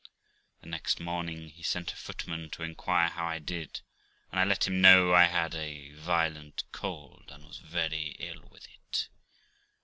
[0.61, 3.81] The next morning he sent a footman to inquire how I did;
[4.31, 8.67] and I let him know I had a violent cold, and was very ill with
[8.67, 9.09] it.